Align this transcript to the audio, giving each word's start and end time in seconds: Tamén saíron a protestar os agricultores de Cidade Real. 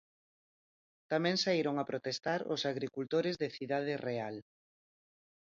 Tamén 1.11 1.35
saíron 1.43 1.75
a 1.77 1.87
protestar 1.89 2.39
os 2.53 2.61
agricultores 2.71 3.35
de 3.41 3.47
Cidade 3.57 3.93
Real. 4.07 4.35